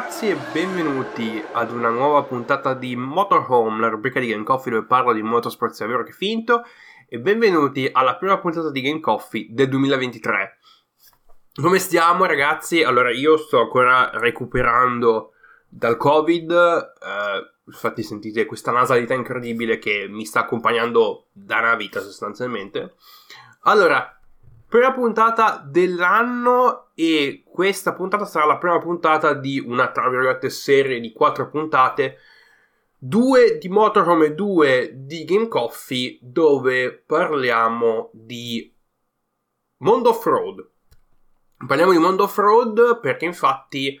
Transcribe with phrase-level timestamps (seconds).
[0.00, 4.86] Ragazzi e benvenuti ad una nuova puntata di Motorhome, la rubrica di Game Coffee dove
[4.86, 6.62] parlo di motorsport sia vero che finto
[7.06, 10.58] e benvenuti alla prima puntata di Game Coffee del 2023.
[11.52, 12.82] Come stiamo ragazzi?
[12.82, 15.32] Allora io sto ancora recuperando
[15.68, 22.00] dal covid, eh, infatti sentite questa nasalità incredibile che mi sta accompagnando da una vita
[22.00, 22.94] sostanzialmente.
[23.64, 24.18] Allora,
[24.70, 31.00] prima puntata dell'anno e questa puntata sarà la prima puntata di una tra virgolette serie
[31.00, 32.18] di quattro puntate
[32.96, 38.72] due di Motorhome e due di Game Coffee dove parliamo di
[39.78, 40.70] Mondo Off-Road.
[41.66, 44.00] Parliamo di Mondo Off-Road perché infatti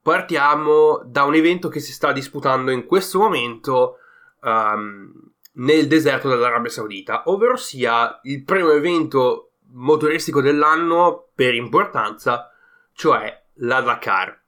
[0.00, 3.96] partiamo da un evento che si sta disputando in questo momento
[4.42, 5.12] um,
[5.54, 12.50] nel deserto dell'Arabia Saudita, ovvero sia il primo evento motoristico dell'anno per importanza,
[12.92, 14.42] cioè la Dakar,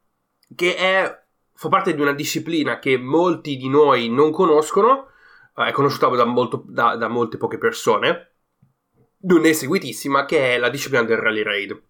[0.55, 1.23] che è,
[1.55, 5.09] fa parte di una disciplina che molti di noi non conoscono,
[5.57, 8.35] eh, è conosciuta da, molto, da, da molte poche persone,
[9.23, 11.83] non è seguitissima, che è la disciplina del Rally Raid.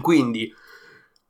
[0.00, 0.52] Quindi,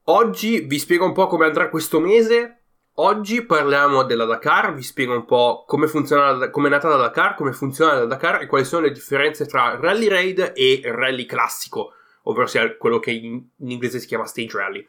[0.04, 2.59] oggi vi spiego un po' come andrà questo mese,
[3.02, 7.34] Oggi parliamo della Dakar, vi spiego un po' come funziona, come è nata la Dakar,
[7.34, 11.94] come funziona la Dakar e quali sono le differenze tra Rally Raid e Rally classico,
[12.24, 14.86] ovvero sia quello che in, in inglese si chiama Stage Rally.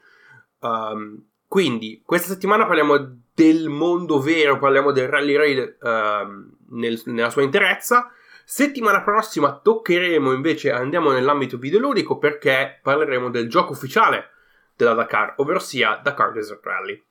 [0.60, 2.98] Um, quindi, questa settimana parliamo
[3.34, 8.12] del mondo vero, parliamo del Rally Raid um, nel, nella sua interezza.
[8.44, 14.32] Settimana prossima toccheremo invece, andiamo nell'ambito videoludico perché parleremo del gioco ufficiale
[14.76, 17.02] della Dakar, ovvero sia Dakar Desert Rally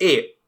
[0.00, 0.40] e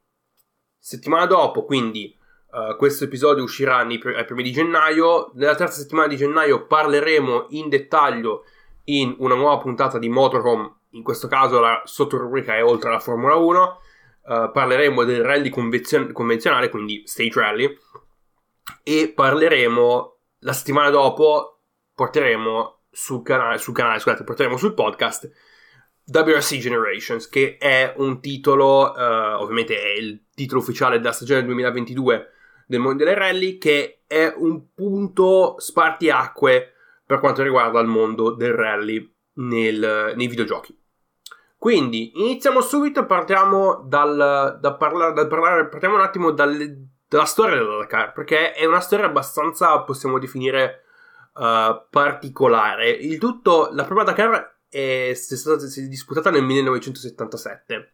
[0.78, 2.16] settimana dopo, quindi
[2.52, 7.68] uh, questo episodio uscirà ai primi di gennaio, nella terza settimana di gennaio parleremo in
[7.68, 8.46] dettaglio
[8.84, 13.34] in una nuova puntata di Motorhome, in questo caso la sottorubrica è oltre alla Formula
[13.34, 13.80] 1,
[14.22, 17.78] uh, eh, parleremo del rally convenzio- convenzionale, quindi Stage Rally,
[18.82, 21.60] e parleremo la settimana dopo,
[21.94, 25.30] porteremo sul canale, sul canale scusate, porteremo sul podcast
[26.06, 32.28] WRC Generations, che è un titolo, uh, ovviamente è il titolo ufficiale della stagione 2022
[32.66, 36.72] del Mondiale Rally, che è un punto spartiacque
[37.04, 40.78] per quanto riguarda il mondo del rally nel, nei videogiochi.
[41.56, 46.56] Quindi iniziamo subito, partiamo dal, da parlare, dal parlare, partiamo un attimo dal,
[47.06, 50.82] dalla storia della Dakar, perché è una storia abbastanza, possiamo definire,
[51.34, 52.90] uh, particolare.
[52.90, 57.92] Il tutto, la prima Dakar è, stata si è disputata nel 1977.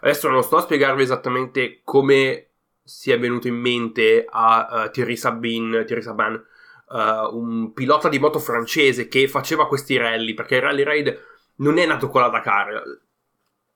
[0.00, 2.48] Adesso non sto a spiegarvi esattamente come
[2.82, 6.42] si è venuto in mente a uh, Thierry Sabin, Thierry Sabin
[6.88, 11.22] uh, un pilota di moto francese che faceva questi rally, perché il Rally Raid
[11.56, 12.82] non è nato con la Dakar,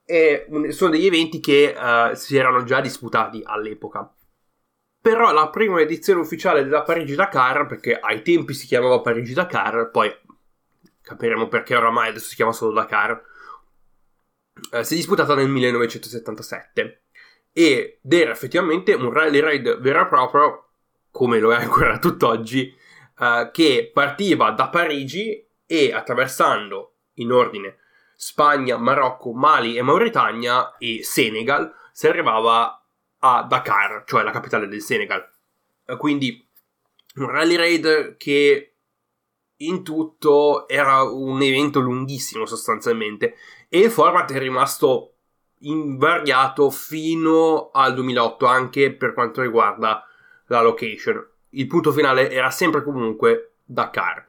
[0.05, 4.11] è, sono degli eventi che uh, si erano già disputati all'epoca.
[5.01, 10.11] Però la prima edizione ufficiale della Parigi-Dakar, perché ai tempi si chiamava Parigi-Dakar, poi
[11.09, 13.25] capiremo perché oramai adesso si chiama solo Dakar,
[14.73, 17.03] eh, si è disputata nel 1977
[17.51, 20.69] ed era effettivamente un rally raid vero e proprio,
[21.11, 22.77] come lo è ancora tutt'oggi,
[23.19, 27.79] eh, che partiva da Parigi e attraversando in ordine
[28.15, 32.85] Spagna, Marocco, Mali e Mauritania e Senegal si arrivava
[33.21, 35.27] a Dakar, cioè la capitale del Senegal.
[35.87, 36.47] Eh, quindi
[37.15, 38.75] un rally raid che
[39.59, 43.35] in tutto era un evento lunghissimo sostanzialmente
[43.69, 45.15] e il format è rimasto
[45.61, 50.07] invariato fino al 2008 anche per quanto riguarda
[50.47, 51.27] la location.
[51.51, 54.27] Il punto finale era sempre comunque Dakar.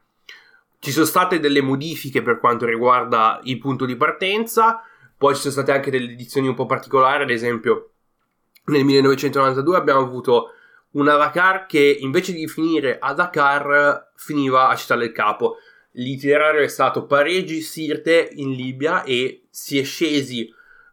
[0.79, 4.81] Ci sono state delle modifiche per quanto riguarda il punto di partenza,
[5.17, 7.91] poi ci sono state anche delle edizioni un po' particolari, ad esempio
[8.65, 10.53] nel 1992 abbiamo avuto
[10.91, 15.57] una Dakar che invece di finire a Dakar finiva a Città del Capo.
[15.93, 20.43] L'itinerario è stato Parigi-Sirte in Libia e si è scesi,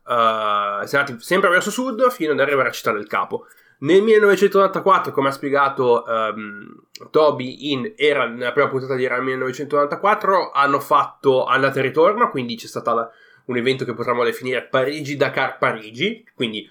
[0.04, 3.46] uh, si è andati sempre verso sud fino ad arrivare a Città del Capo.
[3.78, 10.50] Nel 1994, come ha spiegato um, Toby in era nella prima puntata di era 1994,
[10.50, 13.10] hanno fatto andata e ritorno, quindi c'è stato
[13.46, 16.69] un evento che potremmo definire Parigi-Dakar-Parigi, quindi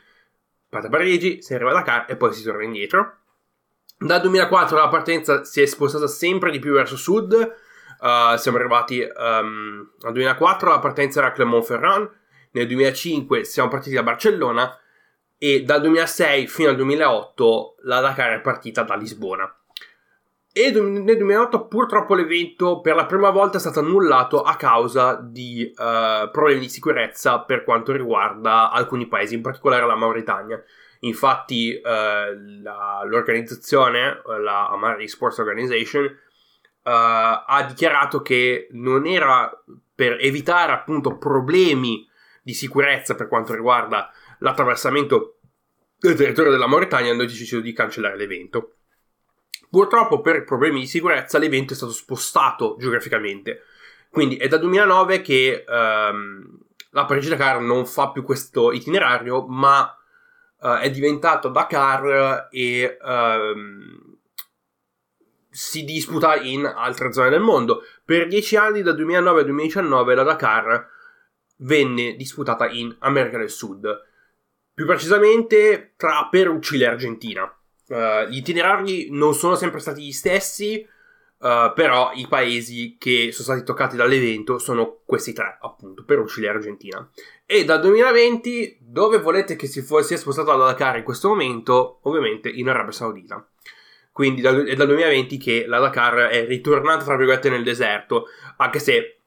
[0.76, 3.20] parte a Parigi, si arriva a Dakar e poi si torna indietro.
[3.98, 9.00] Dal 2004 la partenza si è spostata sempre di più verso sud, uh, siamo arrivati
[9.00, 12.10] um, al 2004, la partenza era a Clermont-Ferrand,
[12.52, 14.78] nel 2005 siamo partiti da Barcellona
[15.38, 19.54] e dal 2006 fino al 2008 la Dakar è partita da Lisbona.
[20.58, 25.70] E nel 2008 purtroppo l'evento per la prima volta è stato annullato a causa di
[25.70, 30.64] uh, problemi di sicurezza per quanto riguarda alcuni paesi, in particolare la Mauritania.
[31.00, 36.10] Infatti uh, la, l'organizzazione, la Amari Sports Organization, uh,
[36.84, 39.52] ha dichiarato che non era
[39.94, 42.08] per evitare appunto problemi
[42.42, 44.10] di sicurezza per quanto riguarda
[44.40, 45.40] l'attraversamento
[46.00, 48.75] del territorio della Mauritania, hanno deciso di cancellare l'evento.
[49.76, 53.64] Purtroppo per problemi di sicurezza l'evento è stato spostato geograficamente.
[54.10, 56.60] Quindi è dal 2009 che ehm,
[56.92, 59.94] la Parigi-Dakar non fa più questo itinerario, ma
[60.62, 64.18] eh, è diventato Dakar e ehm,
[65.50, 67.82] si disputa in altre zone del mondo.
[68.06, 70.88] Per dieci anni, dal 2009 al 2019, la Dakar
[71.58, 73.86] venne disputata in America del Sud,
[74.74, 76.30] più precisamente tra
[76.62, 77.54] Cile e Argentina.
[77.88, 80.86] Uh, gli itinerari non sono sempre stati gli stessi,
[81.38, 86.48] uh, però i paesi che sono stati toccati dall'evento sono questi tre, appunto, Perù, Cile
[86.48, 87.10] e Argentina.
[87.46, 92.00] E dal 2020, dove volete che si sia spostato la Dakar in questo momento?
[92.04, 93.48] Ovviamente in Arabia Saudita.
[94.12, 98.28] Quindi è dal 2020 che la Dakar è ritornata, tra virgolette, nel deserto,
[98.58, 99.20] anche se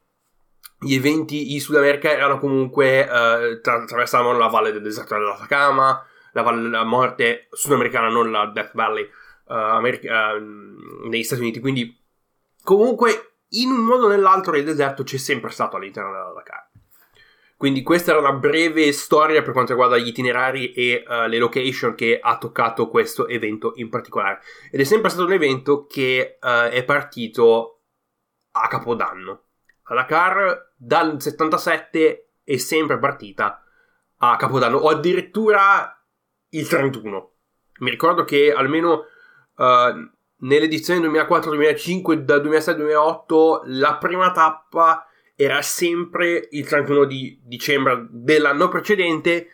[0.80, 6.07] gli eventi in Sud America erano comunque, uh, tra- attraversavano la valle del deserto dell'Atacama,
[6.32, 11.60] la della Morte sudamericana, non la Death Valley uh, America, uh, negli Stati Uniti.
[11.60, 11.96] Quindi,
[12.62, 16.68] comunque, in un modo o nell'altro, il deserto c'è sempre stato all'interno della Dakar.
[17.58, 21.96] Quindi questa era una breve storia per quanto riguarda gli itinerari e uh, le location
[21.96, 24.40] che ha toccato questo evento in particolare.
[24.70, 27.80] Ed è sempre stato un evento che uh, è partito
[28.52, 29.42] a Capodanno.
[29.88, 33.64] La Dakar dal 77 è sempre partita
[34.18, 35.97] a Capodanno o addirittura
[36.50, 37.32] il 31.
[37.80, 39.04] Mi ricordo che almeno
[39.56, 48.68] uh, nell'edizione 2004-2005, da 2006-2008, la prima tappa era sempre il 31 di dicembre dell'anno
[48.68, 49.50] precedente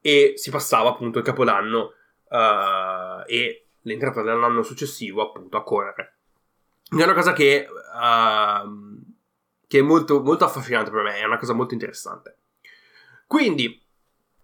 [0.00, 1.92] e si passava appunto il capodanno
[2.28, 6.18] uh, e l'entrata dell'anno successivo appunto a correre.
[6.88, 9.02] È una cosa che, uh,
[9.66, 12.38] che è molto, molto affascinante per me, è una cosa molto interessante.
[13.26, 13.80] Quindi,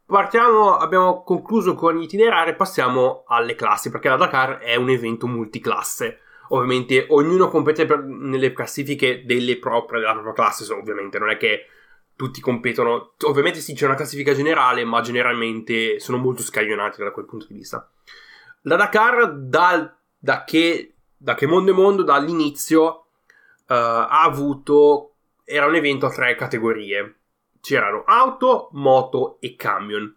[0.07, 5.27] Partiamo, abbiamo concluso con gli itinerari, passiamo alle classi, perché la Dakar è un evento
[5.27, 6.21] multiclasse.
[6.49, 11.69] Ovviamente ognuno compete per, nelle classifiche delle proprie, della propria classe, ovviamente non è che
[12.15, 13.15] tutti competono.
[13.23, 17.55] Ovviamente sì, c'è una classifica generale, ma generalmente sono molto scaglionati da quel punto di
[17.55, 17.89] vista.
[18.63, 25.15] La Dakar, da, da, che, da che mondo è mondo, dall'inizio, uh, ha avuto.
[25.45, 27.17] Era un evento a tre categorie
[27.65, 30.15] c'erano auto, moto e camion.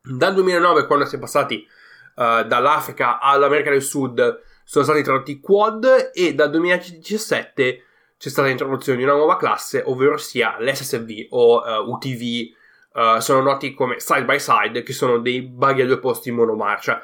[0.00, 1.66] Dal 2009, quando si è passati
[2.14, 7.82] uh, dall'Africa all'America del Sud, sono stati introdotti quad e dal 2017
[8.16, 12.46] c'è stata l'introduzione di una nuova classe, ovvero sia l'SSV o uh, UTV,
[12.92, 16.36] uh, sono noti come side by side, che sono dei buggy a due posti in
[16.36, 17.02] monomarcia.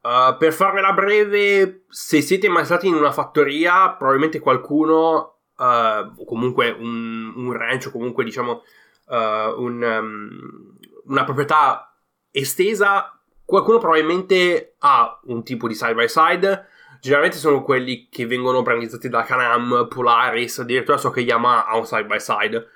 [0.00, 6.70] Uh, per farvela breve, se siete mai stati in una fattoria, probabilmente qualcuno uh, comunque
[6.70, 8.62] un, un ranch o comunque diciamo
[9.06, 11.94] uh, un, um, una proprietà
[12.30, 16.66] estesa, qualcuno probabilmente ha un tipo di side by side.
[17.00, 21.84] Generalmente sono quelli che vengono brandizzati da Canam, Polaris, addirittura so che Yamaha ha un
[21.84, 22.68] side by side.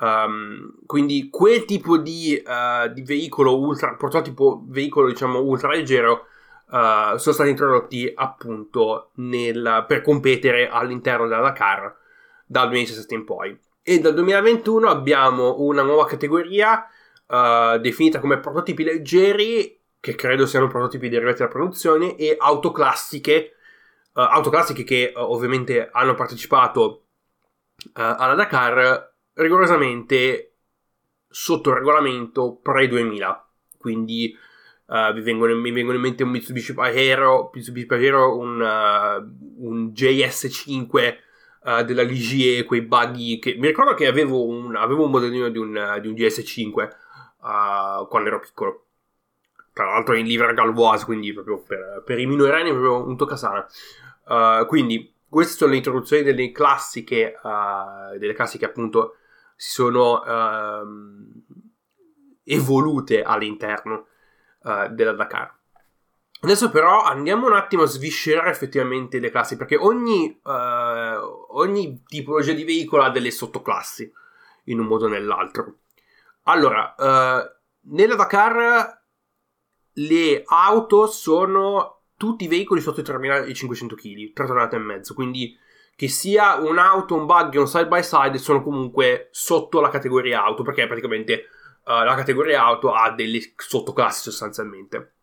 [0.00, 6.26] Um, quindi quel tipo di, uh, di, veicolo ultra prototipo veicolo diciamo ultra leggero
[6.66, 11.96] uh, sono stati introdotti appunto nel, per competere all'interno della Dakar
[12.48, 13.56] dal 2017 in poi.
[13.82, 16.86] E dal 2021 abbiamo una nuova categoria
[17.26, 23.54] uh, definita come prototipi leggeri, che credo siano prototipi derivati dalla produzione, e auto classiche,
[24.14, 27.04] uh, auto classiche che uh, ovviamente hanno partecipato
[27.92, 30.54] alla Dakar rigorosamente
[31.28, 33.40] sotto regolamento pre-2000.
[33.78, 34.36] Quindi
[34.88, 39.92] Uh, mi, vengono, mi, vengono, in mente un Mitsubishi Pajero, Mitsubishi Pajero un, uh, un
[39.92, 41.18] JS5
[41.68, 45.58] uh, della Ligier, quei buggy che mi ricordo che avevo un, avevo un modellino di
[45.58, 48.84] un, di un GS5 uh, eh, quando ero piccolo.
[49.72, 53.66] Tra l'altro in livre galvoise, quindi proprio per, per i minorenni proprio un toccasana.
[54.24, 57.38] Uh, quindi queste sono le introduzioni delle classiche,
[58.16, 59.16] delle classi che appunto
[59.54, 61.42] si sono ehm,
[62.44, 64.06] evolute all'interno
[64.90, 65.58] della Dakar.
[66.40, 70.40] Adesso però andiamo un attimo a sviscerare effettivamente le classi, perché ogni,
[71.58, 74.10] ogni tipologia di veicolo ha delle sottoclassi,
[74.64, 75.78] in un modo o nell'altro.
[76.44, 79.02] Allora, uh, nella Dakar
[79.92, 85.56] le auto sono tutti i veicoli sotto i 3.500 kg, 3 tonnate e mezzo, quindi
[85.94, 90.62] che sia un'auto, un buggy un side by side sono comunque sotto la categoria auto,
[90.62, 91.46] perché praticamente
[91.84, 95.14] uh, la categoria auto ha delle sottoclassi sostanzialmente,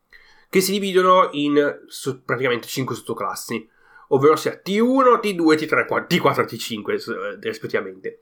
[0.50, 3.70] che si dividono in so, praticamente 5 sottoclassi,
[4.10, 8.20] ovvero sia T1, T2, T3, T4 e T5 rispettivamente.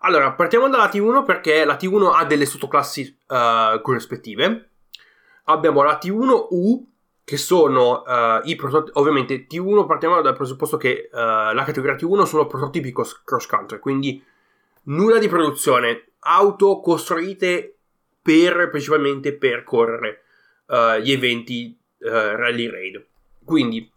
[0.00, 4.68] Allora, partiamo dalla T1 perché la T1 ha delle sottoclassi uh, corrispettive.
[5.44, 6.82] Abbiamo la T1U,
[7.24, 8.98] che sono uh, i prototipi.
[8.98, 14.22] Ovviamente, T1 partiamo dal presupposto che uh, la categoria T1 sono prototipi cross country, quindi
[14.84, 17.74] nulla di produzione, auto costruite
[18.22, 20.22] per principalmente per correre
[21.00, 23.06] gli eventi rally raid.
[23.44, 23.88] Quindi,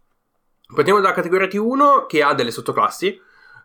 [0.74, 3.20] partiamo dalla categoria T1 che ha delle sottoclassi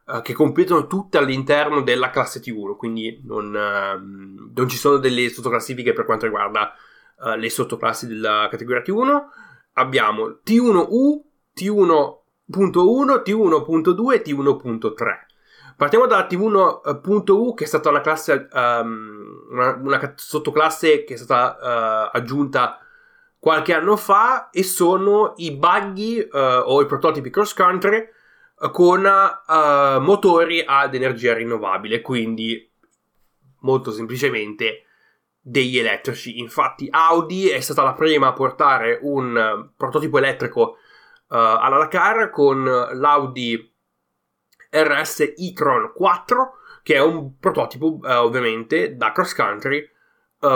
[0.05, 5.29] uh, che competono tutte all'interno della classe T1, quindi non, uh, non ci sono delle
[5.29, 6.73] sottoclassifiche per quanto riguarda
[7.19, 9.23] uh, le sottoclassi della categoria T1.
[9.73, 11.21] Abbiamo T1U,
[11.55, 14.93] T1.1, T1.2 e T1.3.
[15.77, 21.57] Partiamo dalla T1.U che è stata una classe, um, una, una, sottoclasse che è stata
[21.59, 22.79] uh, aggiunta
[23.45, 28.03] qualche anno fa e sono i buggy uh, o i prototipi cross country
[28.71, 32.67] con uh, motori ad energia rinnovabile, quindi
[33.59, 34.85] molto semplicemente
[35.39, 36.39] degli elettrici.
[36.39, 40.75] Infatti Audi è stata la prima a portare un prototipo elettrico uh,
[41.27, 43.73] alla Dakar con l'Audi
[44.71, 49.87] RS e-tron 4, che è un prototipo uh, ovviamente da cross country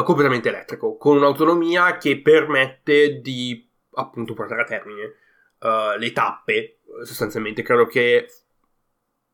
[0.04, 5.14] completamente elettrico, con un'autonomia che permette di appunto portare a termine
[5.98, 8.28] le tappe sostanzialmente credo che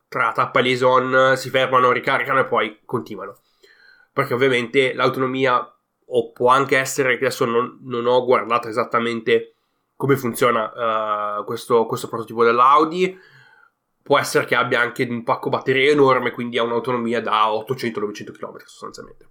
[0.08, 3.40] tra tappa e liaison si fermano, ricaricano e poi continuano.
[4.14, 5.60] Perché ovviamente l'autonomia,
[6.08, 9.56] o può anche essere che adesso non, non ho guardato esattamente
[9.96, 13.18] come funziona uh, questo, questo, prototipo dell'Audi.
[14.02, 18.58] Può essere che abbia anche un pacco batteria enorme, quindi ha un'autonomia da 800-900 km
[18.66, 19.30] sostanzialmente.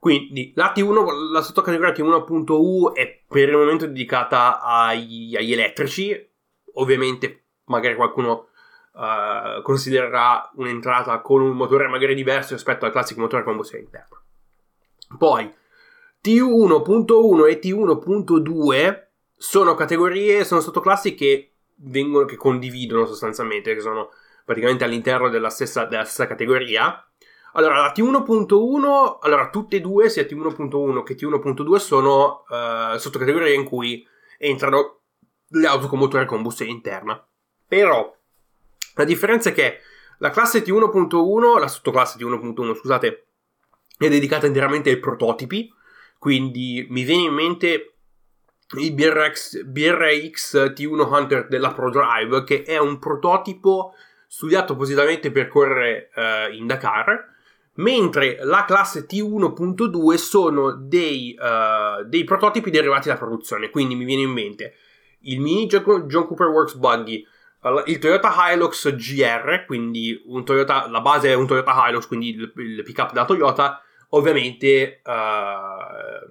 [0.00, 6.28] Quindi la T1, la sottocategoria T1.U è per il momento dedicata ai, agli elettrici.
[6.74, 8.48] Ovviamente magari qualcuno
[8.94, 14.22] uh, considererà un'entrata con un motore magari diverso rispetto al classico motore a combustione interna.
[15.18, 15.52] Poi
[16.24, 24.10] T1.1 e T1.2 sono categorie, sono sottoclassi che vengono, che condividono sostanzialmente, che sono
[24.46, 27.04] praticamente all'interno della stessa, della stessa categoria.
[27.54, 33.64] Allora, la T1.1, allora tutte e due, sia T1.1 che T1.2, sono uh, sottocategorie in
[33.64, 34.06] cui
[34.38, 35.00] entrano
[35.48, 37.22] le auto con motore a combustione interna.
[37.66, 38.16] Però
[38.94, 39.78] la differenza è che
[40.18, 43.26] la classe T1.1, la sottoclasse T1.1, scusate,
[43.96, 45.72] è dedicata interamente ai prototipi,
[46.18, 47.94] quindi mi viene in mente
[48.76, 53.94] il BRX, BRX T1 Hunter della ProDrive, che è un prototipo
[54.26, 57.28] studiato appositamente per correre uh, in Dakar,
[57.74, 64.22] mentre la classe T1.2 sono dei, uh, dei, prototipi derivati da produzione, quindi mi viene
[64.22, 64.74] in mente
[65.22, 67.26] il mini John Cooper Works Buggy,
[67.86, 72.82] il Toyota Hilux GR, quindi Toyota, la base è un Toyota Hilux, quindi il, il
[72.82, 76.26] pick-up della Toyota, ovviamente uh,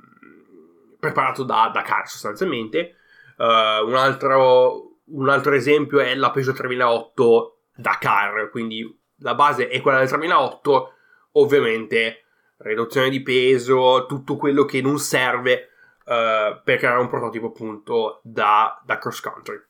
[1.00, 2.96] preparato da, da car sostanzialmente.
[3.38, 9.82] Uh, un, altro, un, altro, esempio è la Peugeot 3008 Dakar, quindi la base è
[9.82, 10.94] quella del 3008,
[11.34, 12.24] ovviamente
[12.58, 15.70] riduzione di peso, tutto quello che non serve
[16.06, 19.62] uh, per creare un prototipo appunto da, da cross country.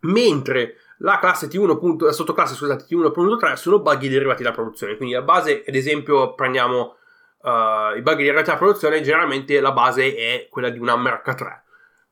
[0.00, 2.04] Mentre la classe T1.
[2.04, 4.96] la sottoclasse scusate T1.3 sono buggy derivati dalla produzione.
[4.96, 6.96] Quindi la base ad esempio prendiamo
[7.42, 11.60] uh, i buggy derivati dalla produzione generalmente la base è quella di un Hammer H3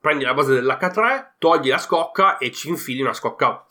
[0.00, 3.66] prendi la base dell'H3 togli la scocca e ci infili una scocca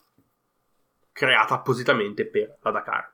[1.12, 3.12] creata appositamente per la Dakar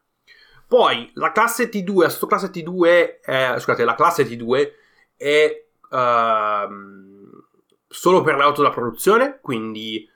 [0.67, 4.71] poi la classe T2 la sottoclasse T2 è, scusate la classe T2
[5.17, 7.45] è uh,
[7.89, 10.09] solo per l'auto da produzione quindi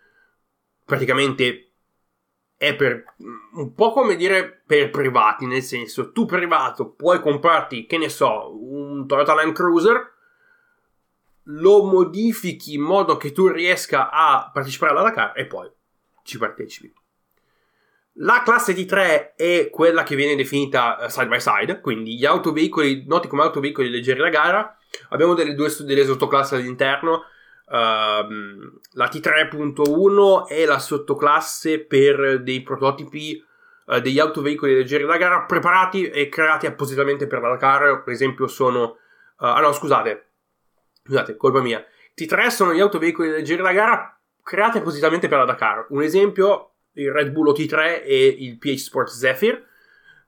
[0.85, 1.71] praticamente
[2.61, 3.15] è per
[3.55, 8.55] un po' come dire per privati, nel senso tu privato puoi comprarti, che ne so,
[8.55, 10.13] un Toyota Land Cruiser,
[11.45, 15.71] lo modifichi in modo che tu riesca a partecipare alla Dakar e poi
[16.23, 16.93] ci partecipi.
[18.23, 23.05] La classe T3 è quella che viene definita eh, side by side, quindi gli autoveicoli
[23.07, 24.77] noti come autoveicoli leggeri da gara.
[25.11, 27.25] Abbiamo delle due delle sottoclassi all'interno
[27.71, 28.27] Uh,
[28.95, 33.41] la T3.1 è la sottoclasse per dei prototipi
[33.87, 38.03] uh, degli autoveicoli leggeri da gara preparati e creati appositamente per la Dakar.
[38.03, 38.97] Per esempio, sono.
[39.39, 40.31] Uh, ah no, scusate,
[41.05, 41.85] scusate, colpa mia.
[42.21, 45.87] T3 sono gli autoveicoli leggeri da gara create appositamente per la Dakar.
[45.91, 49.67] Un esempio, il Red Bull OT3 e il PH Sports Zephyr,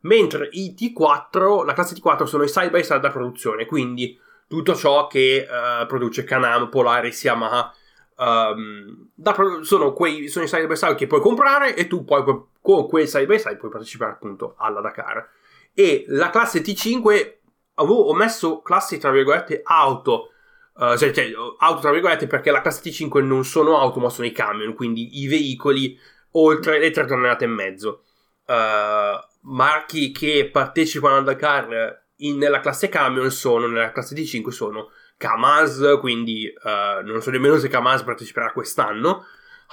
[0.03, 4.75] mentre i T4, la classe T4 sono i side by side da produzione, quindi tutto
[4.75, 7.75] ciò che uh, produce Canam, Polaris, Yamaha,
[8.17, 12.23] um, da, sono, quei, sono i side by side che puoi comprare e tu poi
[12.61, 15.29] con quei side by side puoi partecipare appunto alla Dakar.
[15.75, 17.37] E la classe T5
[17.75, 20.29] avevo messo classi tra virgolette auto
[20.75, 24.27] Uh, cioè, cioè, auto tra virgolette perché la classe T5 non sono auto ma sono
[24.27, 25.99] i camion, quindi i veicoli
[26.33, 28.05] oltre le 3 tonnellate e mezzo.
[28.47, 34.91] Uh, marchi che partecipano al Dakar in, nella classe camion sono, nella classe T5 sono
[35.17, 39.25] Kamaz, quindi uh, non so nemmeno se Kamaz parteciperà quest'anno,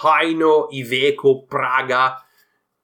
[0.01, 2.23] Haino, Iveco, Praga,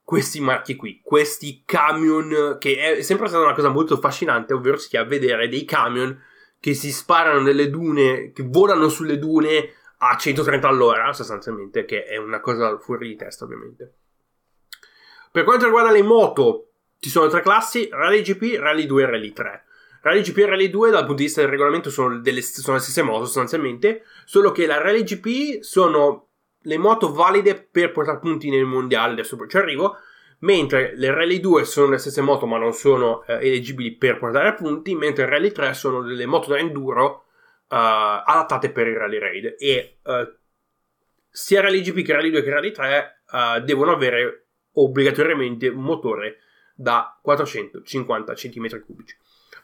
[0.02, 5.04] questi marchi qui, questi camion, che è sempre stata una cosa molto affascinante, ovvero sia
[5.04, 6.20] vedere dei camion
[6.60, 9.74] che si sparano nelle dune, che volano sulle dune
[10.08, 13.94] a 130 all'ora, sostanzialmente, che è una cosa fuori di testa, ovviamente.
[15.30, 19.32] Per quanto riguarda le moto, ci sono tre classi, Rally GP, Rally 2 e Rally
[19.32, 19.64] 3.
[20.02, 22.82] Rally GP e Rally 2 dal punto di vista del regolamento sono, delle, sono le
[22.82, 26.28] stesse moto sostanzialmente, solo che la Rally GP sono
[26.60, 29.96] le moto valide per portare punti nel mondiale, adesso ci arrivo,
[30.40, 34.54] mentre le Rally 2 sono le stesse moto ma non sono eh, eleggibili per portare
[34.54, 37.25] punti, mentre le Rally 3 sono delle moto da enduro
[37.68, 40.36] adattate per il Rally Raid e eh,
[41.28, 46.38] sia Rally GP che Rally 2 che Rally 3 eh, devono avere obbligatoriamente un motore
[46.74, 48.82] da 450 cm3.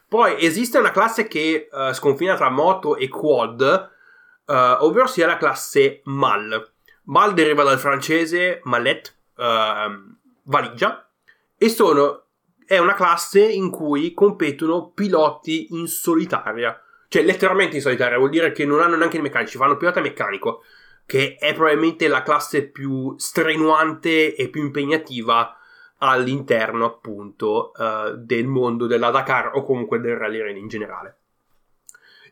[0.07, 5.37] Poi esiste una classe che uh, sconfina tra moto e quad, uh, ovvero sia la
[5.37, 6.71] classe MAL.
[7.05, 11.09] MAL deriva dal francese mallette, uh, valigia
[11.57, 12.25] e sono,
[12.65, 16.79] è una classe in cui competono piloti in solitaria.
[17.13, 20.63] Cioè, letteralmente in solitaria, vuol dire che non hanno neanche i meccanici, fanno pilota meccanico,
[21.05, 25.55] che è probabilmente la classe più strenuante e più impegnativa
[25.97, 31.17] all'interno, appunto, uh, del mondo della Dakar o comunque del rally in generale.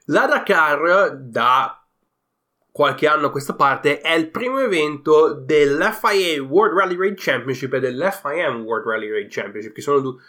[0.05, 1.85] La Dakar, da
[2.71, 7.79] qualche anno a questa parte è il primo evento dell'FIA World Rally Raid Championship e
[7.81, 10.19] dell'FIM World Rally Raid Championship, che sono du-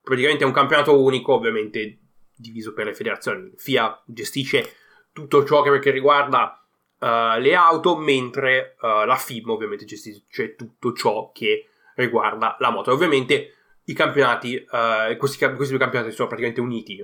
[0.00, 1.96] praticamente un campionato unico, ovviamente
[2.42, 3.50] diviso per le federazioni.
[3.56, 4.74] FIA gestisce
[5.12, 6.62] tutto ciò che riguarda
[6.98, 12.92] uh, le auto, mentre uh, la FIM ovviamente gestisce tutto ciò che riguarda la moto.
[12.92, 17.02] Ovviamente i campionati, uh, questi, questi, due campionati sono praticamente uniti,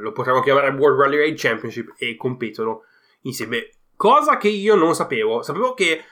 [0.00, 2.84] lo potremmo chiamare World Rally Raid Championship e competono
[3.22, 5.42] insieme Cosa che io non sapevo.
[5.42, 6.04] Sapevo che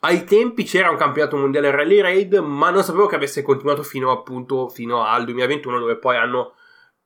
[0.00, 4.12] ai tempi c'era un campionato mondiale Rally Raid, ma non sapevo che avesse continuato fino
[4.12, 6.54] appunto fino al 2021, dove poi hanno.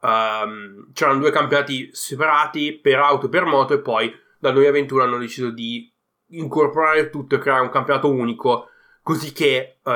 [0.01, 5.19] Um, c'erano due campionati separati per auto e per moto, e poi dal 2021 hanno
[5.19, 5.93] deciso di
[6.29, 8.69] incorporare tutto e creare un campionato unico,
[9.03, 9.91] così che uh,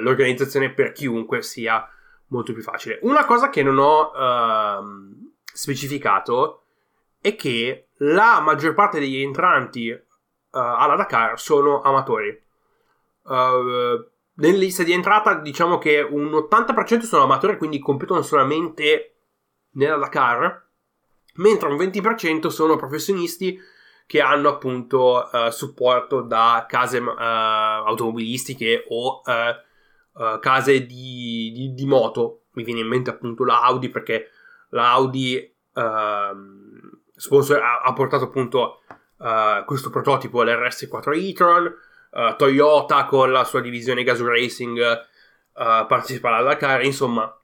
[0.00, 1.88] l'organizzazione per chiunque sia
[2.28, 2.98] molto più facile.
[3.02, 6.64] Una cosa che non ho uh, specificato
[7.20, 10.00] è che la maggior parte degli entranti uh,
[10.50, 12.28] alla Dakar sono amatori.
[13.22, 19.11] Uh, nelle liste di entrata diciamo che un 80% sono amatori, quindi competono solamente
[19.72, 20.66] nella Dakar,
[21.34, 23.58] mentre un 20% sono professionisti
[24.06, 31.86] che hanno appunto uh, supporto da case uh, automobilistiche o uh, case di, di, di,
[31.86, 32.42] moto.
[32.52, 34.28] Mi viene in mente appunto la Audi perché
[34.70, 38.80] la Audi ehm, sponsor ha, ha portato appunto
[39.16, 41.64] uh, questo prototipo l'RS4 e-tron
[42.10, 44.80] uh, Toyota con la sua divisione Gas Racing
[45.54, 47.41] partecipa alla Dakar insomma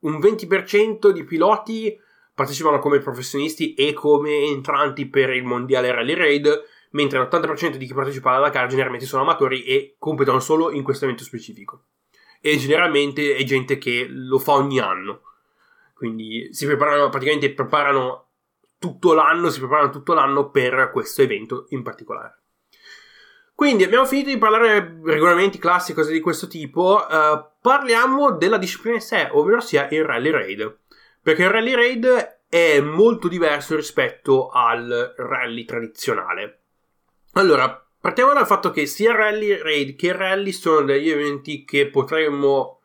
[0.00, 1.98] un 20% di piloti
[2.34, 7.94] partecipano come professionisti e come entranti per il mondiale Rally Raid mentre l'80% di chi
[7.94, 11.84] partecipa alla Dakar generalmente sono amatori e competono solo in questo evento specifico
[12.40, 15.22] e generalmente è gente che lo fa ogni anno
[15.92, 18.30] quindi si preparano praticamente preparano
[18.80, 22.39] tutto l'anno, si preparano tutto l'anno per questo evento in particolare.
[23.60, 27.04] Quindi abbiamo finito di parlare di regolamenti, classi, cose di questo tipo.
[27.06, 30.78] Uh, parliamo della disciplina in sé, ovvero sia il Rally Raid.
[31.20, 36.60] Perché il Rally Raid è molto diverso rispetto al rally tradizionale.
[37.32, 42.80] Allora, partiamo dal fatto che sia Rally Raid che Rally sono degli eventi che potremmo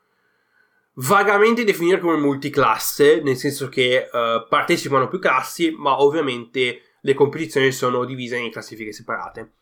[0.96, 7.72] vagamente definire come multiclasse, nel senso che uh, partecipano più classi, ma ovviamente le competizioni
[7.72, 9.52] sono divise in classifiche separate.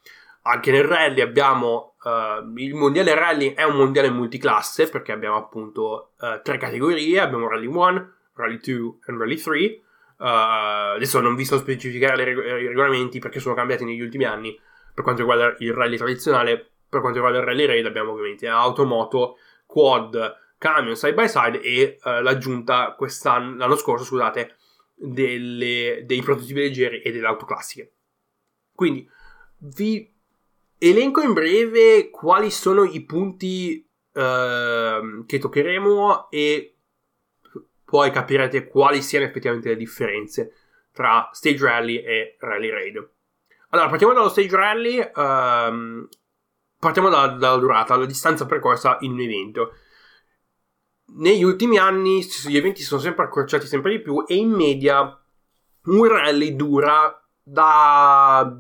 [0.47, 6.13] Anche nel rally abbiamo uh, il mondiale rally è un mondiale multiclasse perché abbiamo appunto
[6.19, 8.73] uh, tre categorie, abbiamo rally 1, rally 2
[9.07, 9.81] e rally 3.
[10.19, 14.59] adesso non vi sto specificare reg- i regolamenti perché sono cambiati negli ultimi anni,
[14.93, 19.39] per quanto riguarda il rally tradizionale, per quanto riguarda il rally raid abbiamo ovviamente automoto,
[19.65, 24.57] quad, camion, side by side e uh, l'aggiunta l'anno scorso, scusate,
[24.95, 27.93] delle, dei prototipi leggeri e delle auto classiche.
[28.75, 29.09] Quindi
[29.59, 30.14] vi
[30.89, 36.77] elenco in breve quali sono i punti uh, che toccheremo e
[37.85, 40.53] poi capirete quali siano effettivamente le differenze
[40.93, 43.11] tra Stage Rally e Rally Raid.
[43.71, 46.09] Allora, partiamo dallo Stage Rally, um,
[46.79, 49.73] partiamo dalla, dalla durata, la distanza percorsa in un evento.
[51.17, 55.19] Negli ultimi anni gli eventi sono sempre accorciati sempre di più e in media
[55.85, 58.51] un rally dura da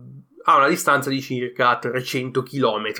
[0.44, 2.92] a una distanza di circa 300 km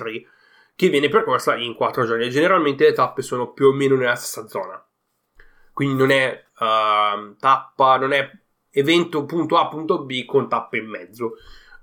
[0.77, 2.31] che viene percorsa in 4 giorni.
[2.31, 4.83] Generalmente le tappe sono più o meno nella stessa zona.
[5.73, 8.31] Quindi non è uh, tappa, non è
[8.71, 11.33] evento punto A punto B con tappe in mezzo.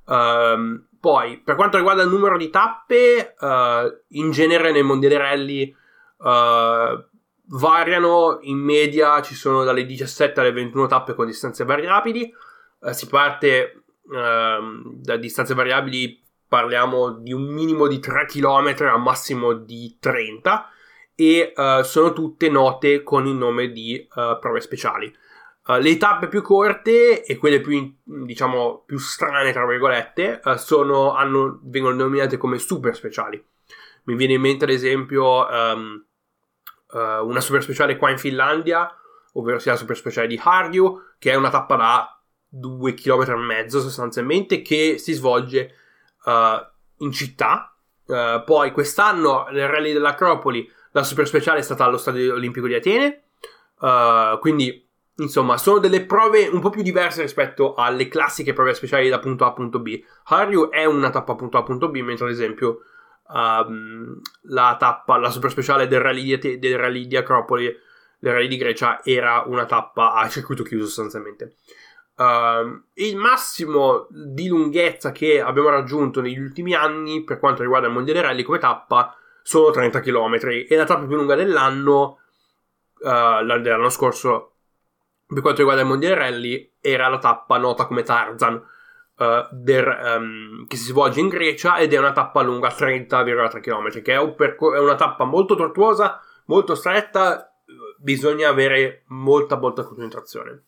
[0.05, 5.75] Uh, poi, per quanto riguarda il numero di tappe, uh, in genere nei mondiali rally
[6.17, 7.03] uh,
[7.47, 12.31] variano, in media ci sono dalle 17 alle 21 tappe con distanze variabili.
[12.79, 19.53] Uh, si parte da distanze variabili, parliamo di un minimo di 3 km a massimo
[19.53, 20.69] di 30
[21.15, 25.13] e sono tutte note con il nome di prove speciali.
[25.63, 31.13] Uh, le tappe più corte e quelle più, diciamo, più strane, tra virgolette, uh, sono,
[31.13, 33.43] hanno, vengono denominate come super speciali.
[34.05, 36.03] Mi viene in mente, ad esempio, um,
[36.93, 38.91] uh, una super speciale qua in Finlandia,
[39.33, 42.20] ovvero sia la super speciale di Harju, che è una tappa da
[42.53, 45.75] 2 km e mezzo sostanzialmente, che si svolge
[46.97, 47.75] in città.
[48.45, 53.23] poi quest'anno, nel rally dell'Acropoli, la super speciale è stata allo Stadio Olimpico di Atene,
[54.39, 54.89] quindi
[55.21, 59.43] Insomma, sono delle prove un po' più diverse rispetto alle classiche prove speciali da punto
[59.43, 60.01] A a punto B.
[60.25, 62.79] Haryu è una tappa punto A punto B, mentre ad esempio
[63.27, 67.65] um, la tappa, la super speciale del rally di, del rally di Acropoli,
[68.19, 71.55] del rally di Grecia, era una tappa a circuito chiuso sostanzialmente.
[72.21, 77.93] Uh, il massimo di lunghezza che abbiamo raggiunto negli ultimi anni per quanto riguarda il
[77.93, 82.19] mondiale rally come tappa sono 30 km e la tappa più lunga dell'anno,
[82.99, 83.07] uh,
[83.43, 84.51] l'anno scorso
[85.25, 90.67] per quanto riguarda il mondiale rally era la tappa nota come Tarzan uh, der, um,
[90.67, 94.35] che si svolge in Grecia ed è una tappa lunga 30,3 km che è, un
[94.35, 97.51] percor- è, una tappa molto tortuosa molto stretta
[97.97, 100.65] bisogna avere molta molta concentrazione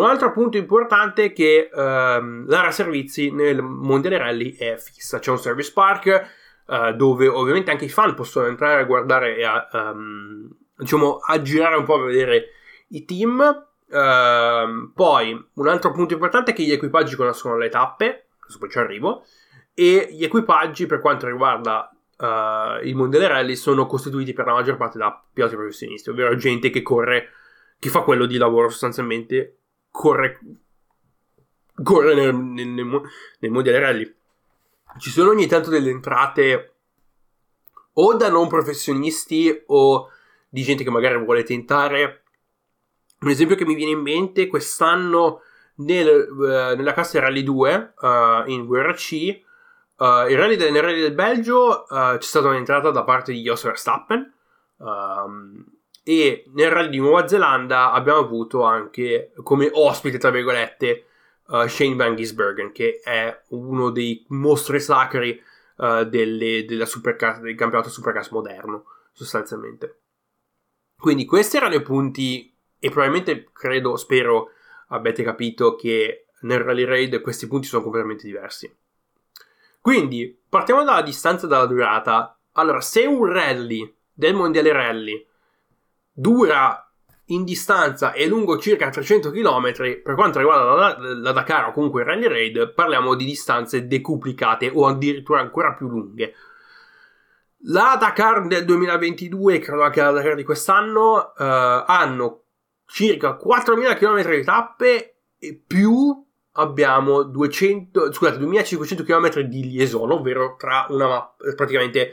[0.00, 5.30] un altro punto importante è che um, l'area servizi nel mondiale rally è fissa c'è
[5.30, 6.30] un service park
[6.66, 11.42] uh, dove ovviamente anche i fan possono entrare a guardare e a um, diciamo a
[11.42, 12.46] girare un po' a vedere
[12.88, 13.66] i team.
[13.92, 18.70] Uh, poi un altro punto importante è che gli equipaggi conoscono le tappe, adesso poi
[18.70, 19.24] ci arrivo,
[19.74, 24.78] e gli equipaggi per quanto riguarda uh, il mondiale rally sono costituiti per la maggior
[24.78, 27.28] parte da piloti professionisti, ovvero gente che corre,
[27.78, 29.58] che fa quello di lavoro sostanzialmente,
[29.92, 30.40] corre,
[31.80, 33.00] corre nel, nel, nel,
[33.38, 34.14] nel mondiale rally.
[34.98, 36.74] Ci sono ogni tanto delle entrate
[37.94, 40.08] o da non professionisti o
[40.48, 42.24] di gente che magari vuole tentare
[43.20, 45.42] un esempio che mi viene in mente quest'anno
[45.76, 48.74] nel, uh, nella classe Rally 2 uh, eh, in uh,
[50.28, 54.32] il rally del, nel Rally del Belgio c'è stata un'entrata da parte di Jos Verstappen
[54.78, 55.64] um,
[56.02, 61.06] e nel Rally di Nuova Zelanda abbiamo avuto anche come ospite, tra virgolette,
[61.66, 65.40] Shane Van Gisbergen, che è uno dei mostri sacri
[65.76, 70.00] delle, della superclass, del campionato Superclass moderno, sostanzialmente.
[70.96, 74.50] Quindi questi erano i punti e probabilmente credo, spero
[74.88, 78.74] abbiate capito che nel Rally Raid questi punti sono completamente diversi.
[79.80, 82.38] Quindi, partiamo dalla distanza e dalla durata.
[82.52, 85.26] Allora, se un rally del mondiale rally
[86.12, 86.86] dura
[87.26, 89.72] in distanza e lungo circa 300 km,
[90.02, 94.70] per quanto riguarda la, la Dakar o comunque il Rally Raid, parliamo di distanze decuplicate
[94.72, 96.34] o addirittura ancora più lunghe.
[97.66, 101.42] La Dakar del 2022 e credo anche la Dakar di quest'anno uh,
[101.86, 102.42] hanno
[102.86, 110.56] circa 4.000 km di tappe e più abbiamo 200, scusate, 2500 km di liaison, ovvero
[110.58, 112.12] tra una mappa, praticamente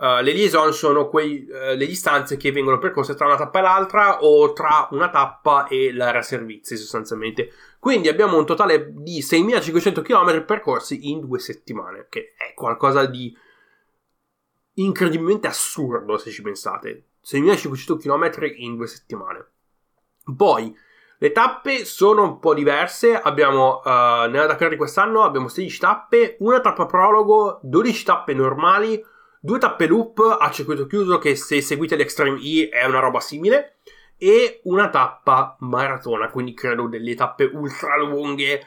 [0.00, 3.62] uh, le liaison sono quei, uh, le distanze che vengono percorse tra una tappa e
[3.62, 7.52] l'altra o tra una tappa e l'area servizi sostanzialmente.
[7.78, 13.36] Quindi abbiamo un totale di 6500 km percorsi in due settimane, che è qualcosa di
[14.74, 17.04] incredibilmente assurdo se ci pensate.
[17.20, 19.46] 6500 km in due settimane.
[20.34, 20.74] Poi
[21.22, 26.36] Le tappe sono un po' diverse, abbiamo uh, nella Dakar di quest'anno abbiamo 16 tappe,
[26.38, 29.04] una tappa prologo, 12 tappe normali,
[29.40, 33.78] due tappe loop a circuito chiuso che se seguite l'Extreme E è una roba simile
[34.18, 38.66] e una tappa maratona, quindi credo delle tappe ultra lunghe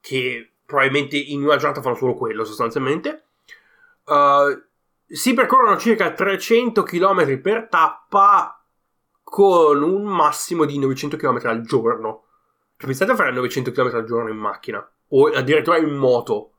[0.00, 3.24] che probabilmente in una giornata fanno solo quello sostanzialmente.
[4.04, 4.62] Uh,
[5.06, 8.64] si percorrono circa 300 km per tappa
[9.22, 12.24] con un massimo di 900 km al giorno.
[12.76, 16.52] Cioè, pensate a fare 900 km al giorno in macchina o addirittura in moto.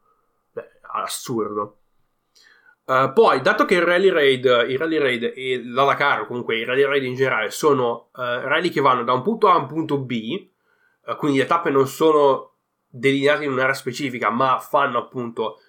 [0.52, 1.78] Beh, assurdo.
[2.86, 6.56] Uh, poi, dato che il rally raid, il rally raid e la Dakar, o comunque
[6.56, 9.58] i rally raid in generale, sono uh, rally che vanno da un punto A a
[9.58, 10.48] un punto B,
[11.06, 15.60] uh, quindi le tappe non sono delineate in un'area specifica, ma fanno appunto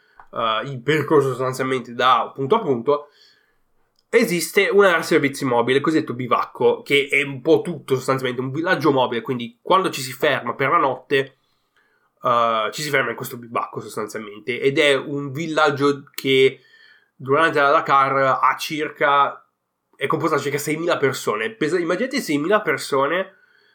[0.64, 3.06] il percorso sostanzialmente da punto a punto,
[4.10, 9.22] esiste un servizio mobile, cosiddetto bivacco, che è un po' tutto sostanzialmente un villaggio mobile,
[9.22, 11.38] quindi quando ci si ferma per la notte
[12.70, 16.60] ci si ferma in questo bivacco sostanzialmente ed è un villaggio che
[17.16, 19.40] durante la Dakar ha circa
[19.96, 21.54] è composto da circa 6.000 persone.
[21.54, 23.34] Pesa, immaginate 6.000 persone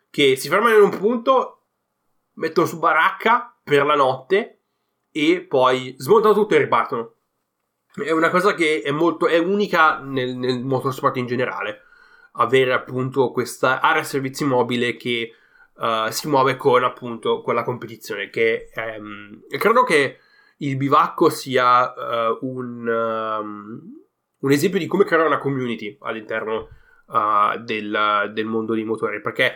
[0.10, 1.64] che si fermano in un punto,
[2.34, 4.62] mettono su baracca per la notte
[5.12, 7.16] e poi smontano tutto e ripartono
[7.96, 11.82] è una cosa che è molto è unica nel, nel motorsport in generale
[12.34, 15.34] avere appunto questa area servizi mobile che
[15.76, 20.20] uh, si muove con appunto con la competizione che um, credo che
[20.62, 23.82] il bivacco sia uh, un, um,
[24.40, 26.70] un, esempio di come creare una community all'interno
[27.08, 29.54] uh, del, del, mondo dei motori perché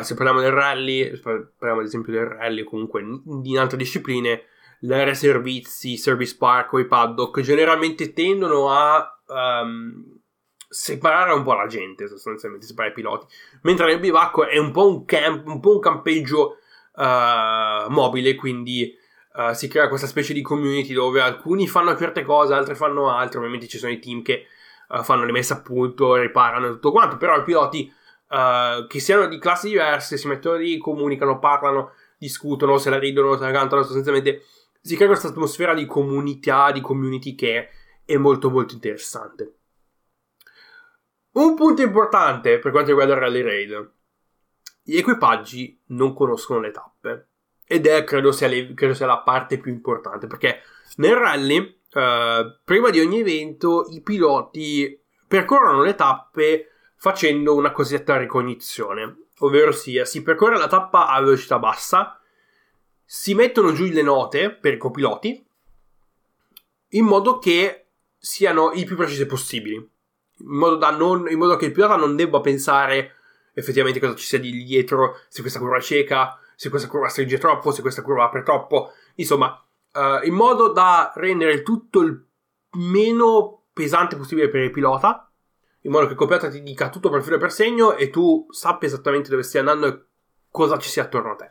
[0.00, 4.42] se parliamo del rally parliamo ad esempio del rally o comunque in, altre discipline
[4.80, 10.18] l'area servizi, service park o i paddock generalmente tendono a um,
[10.68, 13.26] separare un po' la gente, sostanzialmente, separare i piloti.
[13.62, 16.58] Mentre nel bivacco è un po' un, camp, un, po un campeggio
[16.94, 18.94] uh, mobile, quindi
[19.38, 23.38] uh, si crea questa specie di community dove alcuni fanno certe cose, altri fanno altre.
[23.38, 24.46] Ovviamente ci sono i team che
[24.88, 27.92] uh, fanno le messe a punto, riparano e tutto quanto, però i piloti
[28.28, 33.44] che siano di classi diverse si mettono lì, comunicano, parlano, discutono, se la ridono, se
[33.44, 34.42] la cantano, sostanzialmente
[34.82, 37.70] si crea questa atmosfera di comunità, di community che
[38.04, 39.54] è molto molto interessante.
[41.32, 43.92] Un punto importante per quanto riguarda il Rally Raid.
[44.82, 47.28] Gli equipaggi non conoscono le tappe.
[47.68, 50.62] Ed è, credo sia, le, credo sia la parte più importante, perché
[50.96, 58.16] nel rally, eh, prima di ogni evento, i piloti percorrono le tappe facendo una cosiddetta
[58.16, 62.18] ricognizione, ovvero sia si percorre la tappa a velocità bassa,
[63.04, 65.46] si mettono giù le note per i copiloti
[66.92, 69.74] in modo che siano il più precise possibili.
[69.74, 73.16] In modo, non, in modo, che il pilota non debba pensare
[73.52, 77.38] effettivamente cosa ci sia di dietro, se questa curva è cieca, se questa curva stringe
[77.38, 78.90] troppo, se questa curva apre troppo.
[79.14, 82.20] Insomma, uh, in modo da rendere il tutto il
[82.72, 85.30] meno pesante possibile per il pilota,
[85.82, 88.44] in modo che il pilota ti dica tutto per filo e per segno e tu
[88.50, 90.02] sappia esattamente dove stai andando e
[90.50, 91.48] cosa ci sia attorno a te.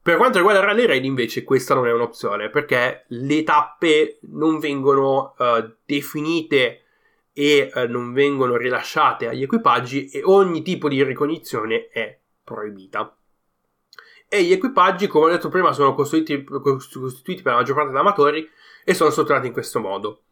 [0.00, 4.58] Per quanto riguarda il rally raid invece questa non è un'opzione perché le tappe non
[4.58, 6.84] vengono uh, definite
[7.34, 13.14] e uh, non vengono rilasciate agli equipaggi e ogni tipo di ricognizione è proibita.
[14.28, 18.00] E gli equipaggi, come ho detto prima, sono costituiti, costituiti per la maggior parte da
[18.00, 18.48] amatori
[18.84, 20.22] e sono strutturati in questo modo.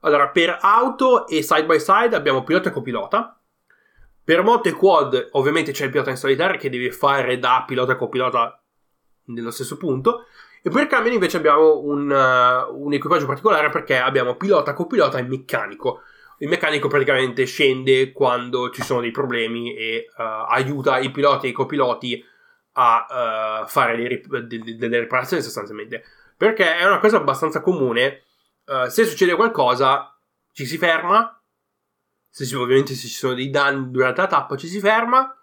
[0.00, 3.40] Allora, per auto e side by side abbiamo pilota e copilota.
[4.22, 7.92] Per moto e quad, ovviamente c'è il pilota in solitario che deve fare da pilota
[7.92, 8.60] e copilota
[9.26, 10.26] nello stesso punto.
[10.62, 15.22] E per camion invece abbiamo un, uh, un, equipaggio particolare perché abbiamo pilota, copilota e
[15.22, 16.00] meccanico.
[16.38, 21.50] Il meccanico praticamente scende quando ci sono dei problemi e uh, aiuta i piloti e
[21.50, 22.24] i copiloti
[22.78, 26.04] a uh, fare rip- de- delle riparazioni sostanzialmente.
[26.36, 28.24] Perché è una cosa abbastanza comune.
[28.88, 30.14] se succede qualcosa,
[30.52, 31.40] ci si ferma.
[32.28, 35.34] Se, ovviamente se ci sono dei danni durante la tappa, ci si ferma,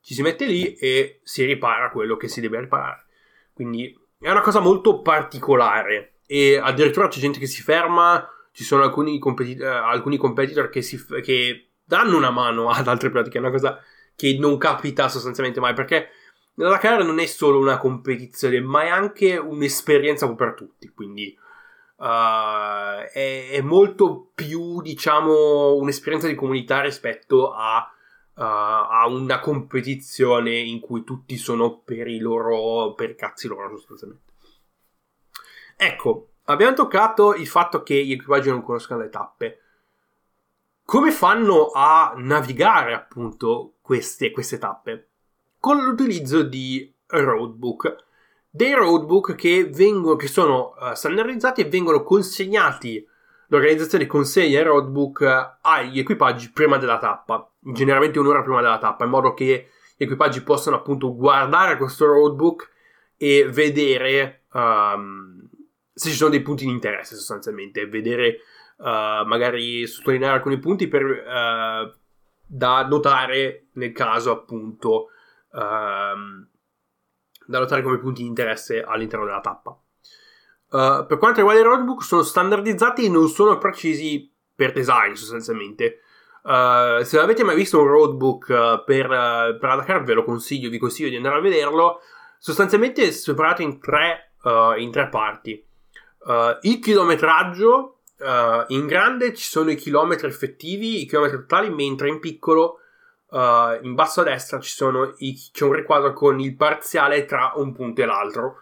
[0.00, 3.06] ci si mette lì e si ripara quello che si deve riparare.
[3.52, 8.82] Quindi è una cosa molto particolare e addirittura c'è gente che si ferma, ci sono
[8.82, 13.38] alcuni, competi- uh, alcuni competitor che, si, che danno una mano ad altre piloti, è
[13.38, 13.80] una cosa
[14.14, 16.08] che non capita sostanzialmente mai perché
[16.54, 20.88] la Dakar non è solo una competizione, ma è anche un'esperienza per tutti.
[20.88, 21.36] Quindi
[21.96, 27.92] uh, è, è, molto più, diciamo, un'esperienza di comunità rispetto a
[28.34, 33.76] uh, a una competizione in cui tutti sono per i loro per i cazzi loro
[33.76, 34.32] sostanzialmente
[35.76, 39.58] ecco abbiamo toccato il fatto che gli equipaggi non conoscano le tappe
[40.84, 45.11] come fanno a navigare appunto queste, queste tappe
[45.62, 47.96] con l'utilizzo di roadbook.
[48.50, 53.06] Dei roadbook che, vengono, che sono uh, standardizzati e vengono consegnati
[53.46, 59.10] l'organizzazione consegna il roadbook agli equipaggi prima della tappa, generalmente un'ora prima della tappa, in
[59.10, 62.68] modo che gli equipaggi possano appunto guardare questo roadbook
[63.16, 65.48] e vedere um,
[65.94, 68.38] se ci sono dei punti di interesse sostanzialmente, vedere
[68.78, 71.94] uh, magari sottolineare alcuni punti per, uh,
[72.46, 75.06] da notare nel caso appunto
[75.52, 76.46] uh,
[77.46, 79.70] da notare come punti di interesse all'interno della tappa.
[80.70, 86.00] Uh, per quanto riguarda i roadbook, sono standardizzati e non sono precisi per design sostanzialmente.
[86.42, 90.24] Uh, se avete mai visto un roadbook uh, per, uh, per la Dakar, ve lo
[90.24, 92.00] consiglio, vi consiglio di andare a vederlo.
[92.38, 94.32] Sostanzialmente è separato in tre,
[94.78, 95.64] in tre parti.
[96.62, 98.00] il chilometraggio,
[98.66, 102.80] in grande ci sono i chilometri effettivi, i chilometri totali, mentre in piccolo,
[103.82, 104.58] in basso a destra,
[105.18, 108.56] i, c'è un riquadro con il parziale tra un punto e l'altro.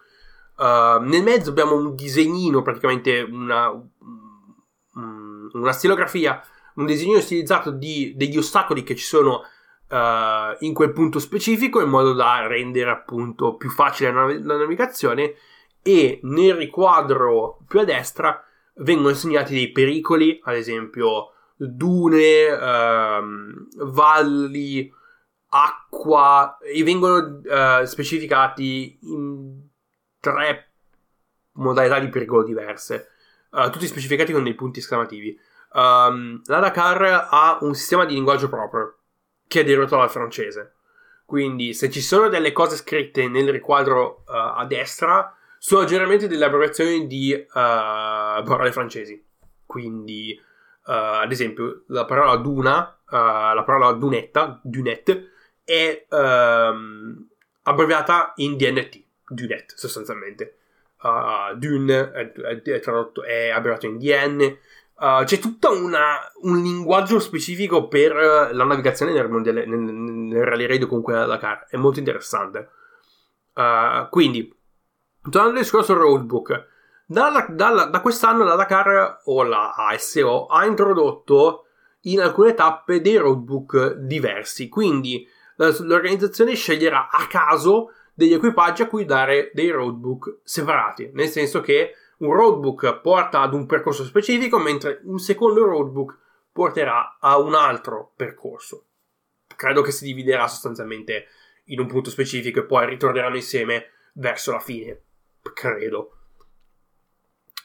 [0.57, 3.71] Uh, nel mezzo abbiamo un disegnino, praticamente una,
[4.93, 6.41] una stilografia,
[6.75, 9.41] un disegnino stilizzato di, degli ostacoli che ci sono
[9.89, 15.35] uh, in quel punto specifico in modo da rendere appunto più facile la, la navigazione
[15.81, 18.43] e nel riquadro più a destra
[18.75, 21.33] vengono insegnati dei pericoli, ad esempio
[21.67, 24.91] dune, uh, valli,
[25.49, 29.61] acqua e vengono uh, specificati in
[30.19, 30.71] tre
[31.53, 33.09] modalità di pericolo diverse,
[33.51, 35.37] uh, tutti specificati con dei punti esclamativi.
[35.73, 38.97] Um, la Dakar ha un sistema di linguaggio proprio
[39.47, 40.75] che è derivato dal francese.
[41.25, 46.43] Quindi, se ci sono delle cose scritte nel riquadro uh, a destra, sono generalmente delle
[46.43, 49.23] abbreviazioni di uh, parole francesi.
[49.65, 50.37] Quindi,
[50.85, 55.31] uh, ad esempio, la parola duna, la parola dunetta, dunette,
[55.63, 57.27] è um,
[57.63, 59.03] abbreviata in DNT.
[59.27, 60.57] Dunet sostanzialmente.
[61.01, 64.57] Uh, Dune è, è, è, tradotto, è abbreviato in DN.
[64.95, 70.87] Uh, c'è tutto un linguaggio specifico per la navigazione nel, nel, nel rally raid o
[70.87, 71.67] comunque alla Dakar.
[71.69, 72.69] È molto interessante.
[73.53, 74.53] Uh, quindi,
[75.21, 76.67] tornando al discorso roadbook,
[77.11, 81.65] da, da, da, quest'anno la Dakar o la ASO ha introdotto
[82.03, 84.69] in alcune tappe dei roadbook diversi.
[84.69, 91.59] Quindi l'organizzazione sceglierà a caso degli equipaggi a cui dare dei roadbook separati, nel senso
[91.59, 96.17] che un roadbook porta ad un percorso specifico, mentre un secondo roadbook
[96.53, 98.85] porterà a un altro percorso.
[99.53, 101.25] Credo che si dividerà sostanzialmente
[101.65, 105.01] in un punto specifico e poi ritorneranno insieme verso la fine.
[105.53, 106.15] Credo.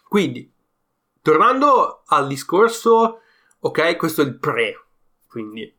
[0.09, 0.53] Quindi,
[1.21, 3.21] tornando al discorso,
[3.59, 4.81] ok, questo è il pre.
[5.29, 5.77] Quindi,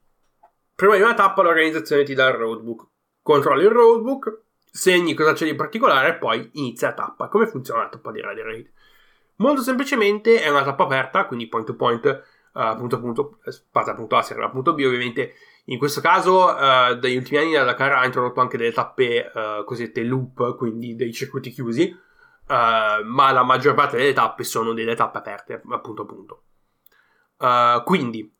[0.76, 2.86] prima di una tappa l'organizzazione ti dà il roadbook.
[3.22, 7.28] Controlli il roadbook, segni cosa c'è di particolare e poi inizia la tappa.
[7.28, 8.72] Come funziona la tappa di Rally Raid?
[9.38, 12.06] Molto semplicemente è una tappa aperta, quindi point to point,
[12.54, 13.40] uh, punto a punto,
[13.72, 14.84] parte dal punto A si arriva punto B.
[14.86, 15.34] Ovviamente
[15.66, 19.63] in questo caso uh, dagli ultimi anni la Dakar ha introdotto anche delle tappe uh,
[19.63, 21.96] cosiddette loop, quindi dei circuiti chiusi,
[22.47, 26.43] uh, ma la maggior parte delle tappe sono delle tappe aperte, appunto a punto.
[27.83, 28.33] quindi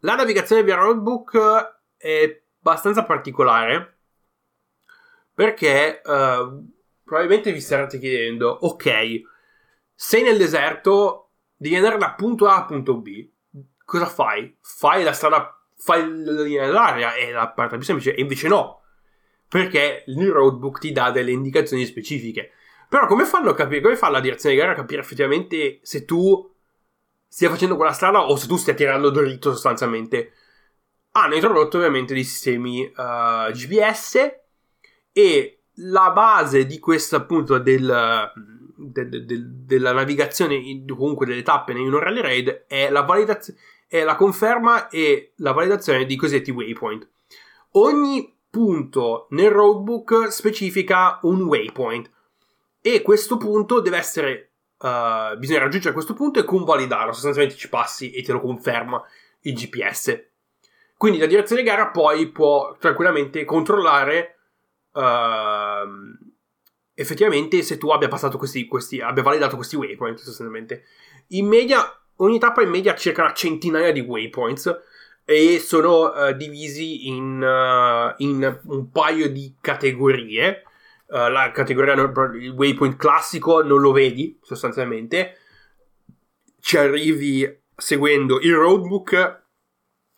[0.00, 3.98] la navigazione via roadbook è abbastanza particolare
[5.34, 6.68] perché uh,
[7.02, 9.22] probabilmente vi starete chiedendo, ok,
[9.94, 13.28] sei nel deserto, devi andare da punto A a punto B,
[13.84, 14.56] cosa fai?
[14.60, 18.82] Fai la strada, fai la linea dell'aria, è la parte più semplice, e invece no,
[19.48, 22.52] perché il roadbook ti dà delle indicazioni specifiche.
[22.90, 26.04] Però come fanno a capire, come fa la direzione di gara a capire effettivamente se
[26.04, 26.52] tu
[27.28, 30.32] stia facendo quella strada o se tu stia tirando dritto sostanzialmente?
[31.12, 34.34] Hanno introdotto ovviamente dei sistemi uh, eh, GPS
[35.12, 38.32] e la base di questo appunto del,
[38.76, 43.54] de, de, de, della navigazione comunque delle tappe in un rally raid è la, validaz-
[43.86, 47.08] è la conferma e la validazione di cosiddetti waypoint
[47.72, 52.10] ogni punto nel roadbook specifica un waypoint
[52.80, 57.12] e questo punto deve essere uh, bisogna raggiungere questo punto e convalidarlo.
[57.12, 59.02] Sostanzialmente ci passi e te lo conferma
[59.42, 60.28] il GPS
[61.00, 64.36] quindi la direzione di gara poi può tranquillamente controllare
[64.92, 65.00] uh,
[66.92, 70.84] effettivamente se tu abbia passato questi, questi abbia validato questi waypoint sostanzialmente.
[71.28, 74.78] In media ogni tappa in media circa una centinaia di waypoints
[75.24, 80.64] e sono uh, divisi in, uh, in, un paio di categorie
[81.10, 85.36] uh, la categoria il waypoint classico non lo vedi sostanzialmente
[86.60, 89.42] ci arrivi seguendo il roadbook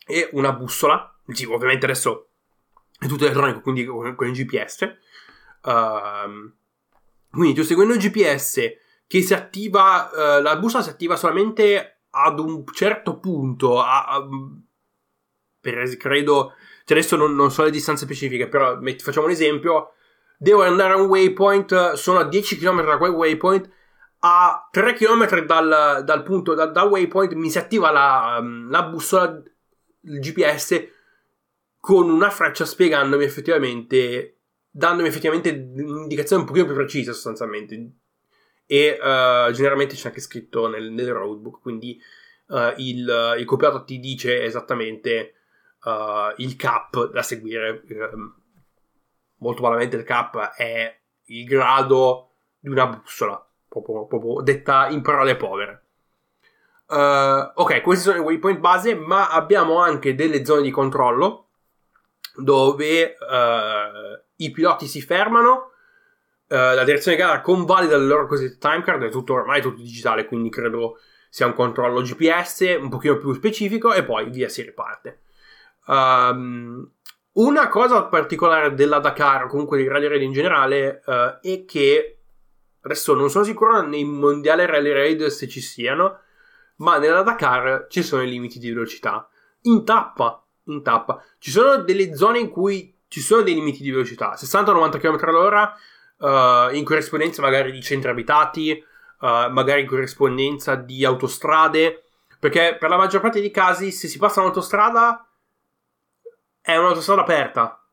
[0.05, 2.29] e una bussola sì, ovviamente adesso
[2.99, 4.95] è tutto elettronico, quindi con, con il GPS.
[5.61, 6.51] Uh,
[7.31, 8.59] quindi tu seguendo il GPS
[9.07, 14.27] che si attiva, uh, la bussola si attiva solamente ad un certo punto, a, a,
[15.59, 19.93] per, credo, cioè adesso non, non, so le distanze specifiche, però metti, facciamo un esempio,
[20.37, 23.69] devo andare a un waypoint, sono a 10 km da quel waypoint,
[24.19, 29.41] a 3 km dal, dal punto, dal, dal, waypoint mi si attiva la, la bussola,
[30.01, 30.87] il GPS,
[31.79, 34.37] con una freccia spiegandomi effettivamente,
[34.69, 37.91] dandomi effettivamente un'indicazione un pochino più precisa sostanzialmente.
[38.65, 42.01] E uh, generalmente c'è anche scritto nel, nel roadbook, quindi
[42.47, 45.33] uh, il, il, copiato ti dice esattamente
[45.83, 47.83] uh, il cap da seguire.
[48.13, 48.33] Um,
[49.43, 52.29] molto banalmente il cap è il grado
[52.59, 55.81] di una bussola, proprio, proprio detta in parole povere.
[56.87, 61.47] Uh, ok, questi sono i waypoint base, ma abbiamo anche delle zone di controllo
[62.35, 65.71] dove uh, i piloti si fermano,
[66.47, 70.25] uh, la direzione di gara convalida le loro cosiddette timecard, è tutto ormai tutto digitale,
[70.25, 75.21] quindi credo sia un controllo GPS un pochino più specifico e poi via si riparte.
[75.87, 76.89] Um,
[77.33, 82.17] una cosa particolare della Dakar, comunque di Rally Raid in generale, uh, è che
[82.81, 86.19] adesso non sono sicuro nei mondiali Rally Raid se ci siano,
[86.77, 89.27] ma nella Dakar ci sono i limiti di velocità.
[89.61, 91.23] In tappa in tappa.
[91.39, 95.75] Ci sono delle zone in cui ci sono dei limiti di velocità, 60-90 km all'ora,
[96.17, 98.83] uh, in corrispondenza magari di centri abitati,
[99.19, 102.03] uh, magari in corrispondenza di autostrade,
[102.39, 105.27] perché per la maggior parte dei casi se si passa un'autostrada
[106.63, 107.85] è un'autostrada aperta,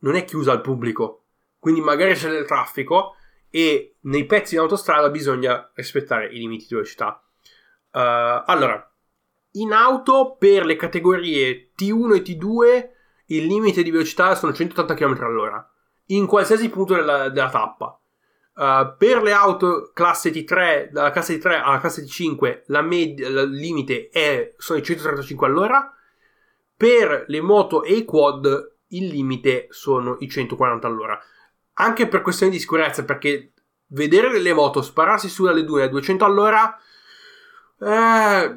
[0.00, 1.24] non è chiusa al pubblico,
[1.58, 3.16] quindi magari c'è del traffico
[3.48, 7.22] e nei pezzi di autostrada bisogna rispettare i limiti di velocità.
[7.90, 8.92] Uh, allora,
[9.52, 12.88] in auto per le categorie T1 e T2
[13.26, 15.72] il limite di velocità sono 180 km all'ora
[16.06, 17.98] in qualsiasi punto della, della tappa.
[18.54, 23.50] Uh, per le auto classe T3, dalla classe T3 alla classe T5, la med- il
[23.50, 25.94] limite è, sono i 135 all'ora.
[26.82, 31.16] Per le moto e i quad, il limite sono i 140 all'ora.
[31.74, 33.52] Anche per questioni di sicurezza, perché
[33.90, 36.76] vedere delle moto spararsi su dalle dune a 200 all'ora
[37.78, 38.54] eh,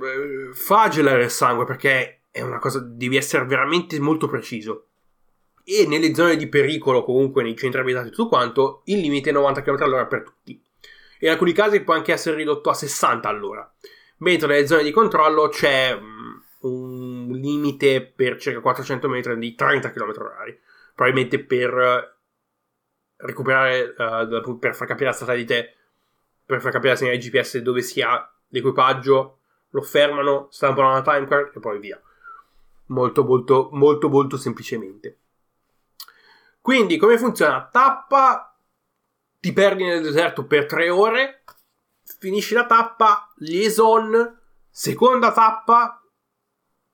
[0.54, 4.88] fa gelare il sangue perché è una cosa, devi essere veramente molto preciso.
[5.64, 9.34] E nelle zone di pericolo, comunque nei centri abitati e tutto quanto, il limite è
[9.34, 10.60] 90 km all'ora per tutti.
[11.20, 13.72] In alcuni casi può anche essere ridotto a 60 all'ora.
[14.18, 16.95] Mentre nelle zone di controllo c'è um, un
[17.36, 20.58] limite per circa 400 metri di 30 km h
[20.96, 22.16] Probabilmente per
[23.18, 25.76] recuperare, uh, per far capire al satellite,
[26.46, 31.52] per far capire al segnale GPS dove sia l'equipaggio, lo fermano, stampano una time card
[31.56, 32.00] e poi via.
[32.88, 35.18] Molto, molto, molto, molto semplicemente.
[36.62, 37.68] Quindi, come funziona?
[37.72, 38.58] Tappa,
[39.40, 41.44] ti perdi nel deserto per tre ore,
[42.20, 46.05] finisci la tappa, liaison, seconda tappa,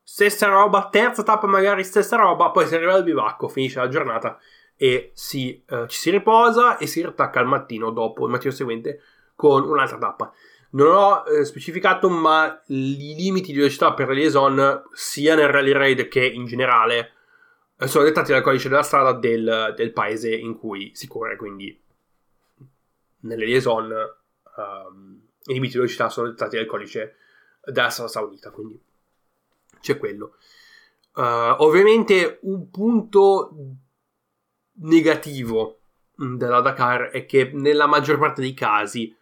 [0.04, 4.38] stessa roba, terza tappa magari stessa roba, poi si arriva al bivacco, finisce la giornata
[4.76, 9.02] e si, uh, ci si riposa e si riattacca al mattino dopo, il mattino seguente,
[9.36, 10.34] con un'altra tappa.
[10.74, 15.72] Non ho eh, specificato, ma i limiti di velocità per la liaison, sia nel rally
[15.72, 17.12] raid che in generale,
[17.78, 21.36] eh, sono dettati dal codice della strada del, del, paese in cui si corre.
[21.36, 21.78] Quindi,
[23.22, 23.92] nelle liaison,
[24.56, 27.18] um, i limiti di velocità sono dettati dal codice
[27.66, 28.52] della strada saudita.
[28.52, 28.82] Quindi,
[29.82, 30.36] c'è quello.
[31.14, 33.56] Uh, ovviamente, un punto
[34.76, 35.80] negativo
[36.16, 39.16] della Dakar è che nella maggior parte dei casi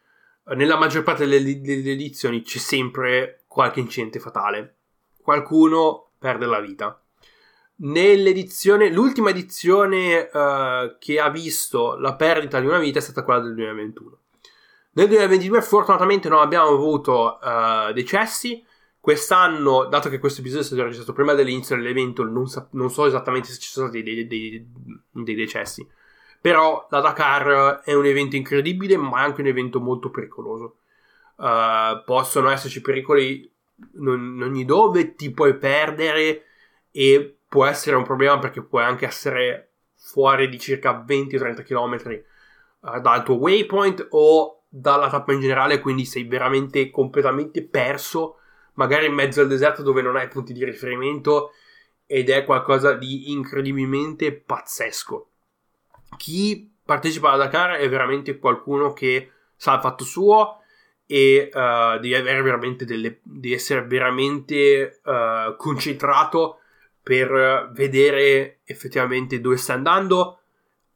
[0.56, 4.78] nella maggior parte delle, delle edizioni c'è sempre qualche incidente fatale.
[5.22, 7.02] Qualcuno perde la vita.
[7.82, 13.42] Nell'edizione, l'ultima edizione uh, che ha visto la perdita di una vita è stata quella
[13.42, 14.18] del 2021.
[14.92, 18.66] Nel 2022 fortunatamente non abbiamo avuto uh, decessi.
[19.10, 23.08] Quest'anno, dato che questo episodio è stato registrato prima dell'inizio dell'evento, non, sa- non so
[23.08, 24.72] esattamente se ci sono stati dei, dei,
[25.10, 25.84] dei decessi.
[26.40, 30.82] Però la Dakar è un evento incredibile, ma è anche un evento molto pericoloso.
[31.38, 33.52] Uh, possono esserci pericoli
[33.96, 36.44] in ogni dove, ti puoi perdere
[36.92, 42.22] e può essere un problema perché puoi anche essere fuori di circa 20-30 km
[42.82, 48.36] uh, dal tuo waypoint o dalla tappa in generale, quindi sei veramente completamente perso,
[48.74, 51.52] magari in mezzo al deserto dove non hai punti di riferimento
[52.06, 55.30] ed è qualcosa di incredibilmente pazzesco
[56.18, 60.62] chi partecipa alla Dakar è veramente qualcuno che sa il fatto suo
[61.06, 66.60] e uh, devi avere veramente delle, devi essere veramente uh, concentrato
[67.02, 70.40] per vedere effettivamente dove stai andando,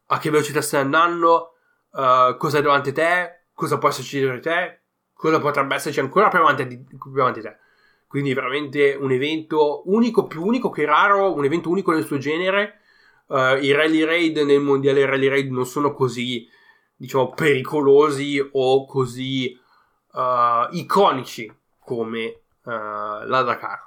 [0.07, 1.53] a che velocità stai andando,
[1.91, 4.81] uh, cosa è davanti a te, cosa può esserci dietro di te,
[5.13, 7.57] cosa potrebbe esserci ancora più avanti, di, più avanti di te.
[8.13, 12.81] Quindi veramente un evento unico, più unico che raro, un evento unico nel suo genere.
[13.25, 16.47] Uh, I rally raid nel mondiale rally raid non sono così,
[16.95, 19.59] diciamo, pericolosi o così
[20.11, 22.69] uh, iconici come uh,
[23.25, 23.81] la Dakar.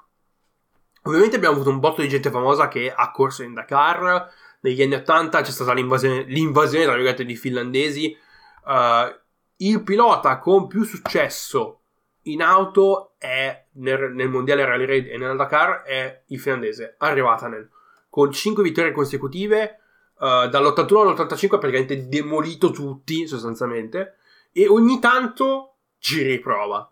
[1.03, 4.29] Ovviamente abbiamo avuto un botto di gente famosa che ha corso in Dakar.
[4.63, 8.19] Negli anni 80 c'è stata l'invasione, l'invasione tra virgolette, di finlandesi.
[8.65, 9.17] Uh,
[9.59, 11.83] il pilota con più successo
[12.23, 17.69] in auto è nel, nel mondiale Rally Raid e nella Dakar è il finlandese, Arrivatanen,
[18.09, 19.81] con 5 vittorie consecutive.
[20.19, 24.17] Uh, dall'81 all'85 ha praticamente demolito tutti sostanzialmente
[24.51, 26.91] e ogni tanto ci riprova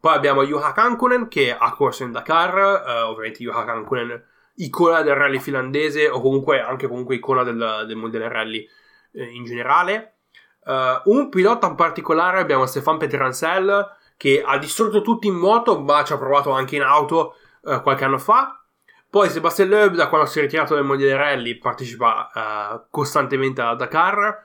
[0.00, 4.22] poi abbiamo Juha Kankunen che ha corso in Dakar, uh, ovviamente Juha Kankunen
[4.54, 8.68] icona del rally finlandese o comunque anche comunque icona del, del mondiale rally
[9.12, 10.18] eh, in generale.
[10.64, 16.04] Uh, un pilota in particolare abbiamo Stefan Petransel che ha distrutto tutti in moto ma
[16.04, 18.62] ci ha provato anche in auto uh, qualche anno fa.
[19.08, 23.74] Poi Sebastian Loeb da quando si è ritirato dal mondiale rally partecipa uh, costantemente a
[23.74, 24.44] Dakar.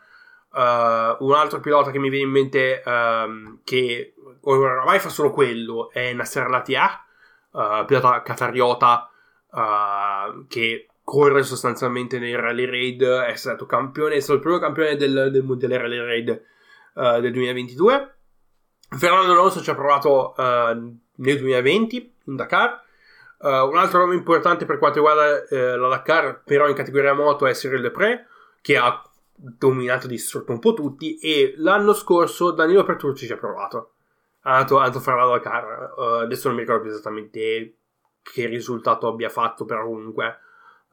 [1.20, 4.14] un altro pilota che mi viene in mente um, che
[4.44, 7.04] oramai fa solo quello, è Nasser Latia,
[7.52, 9.10] uh, pilota catariota
[9.52, 14.96] uh, che corre sostanzialmente nei rally raid, è stato campione, è stato il primo campione
[14.96, 16.42] del, del mondiale rally raid
[16.96, 18.16] uh, del 2022.
[18.98, 22.82] Fernando Alonso ci ha provato uh, nel 2020 in Dakar.
[23.40, 27.46] Uh, un altro nome importante per quanto riguarda uh, la Dakar, però in categoria moto,
[27.46, 28.28] è Cyril Depré,
[28.62, 29.02] che ha
[29.36, 31.18] dominato e distrutto un po' tutti.
[31.18, 33.94] E l'anno scorso Danilo Petrucci ci ha provato
[34.46, 35.94] ha andato, a fare la Dakar.
[36.24, 37.78] Adesso non mi ricordo più esattamente
[38.22, 40.38] che risultato abbia fatto, però comunque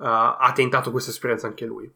[0.02, 1.92] ha tentato questa esperienza anche lui.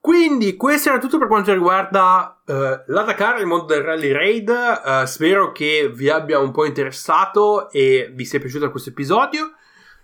[0.00, 2.52] Quindi questo era tutto per quanto riguarda uh,
[2.86, 4.48] la Dakar, il mondo del Rally Raid.
[4.48, 9.52] Uh, spero che vi abbia un po' interessato e vi sia piaciuto questo episodio.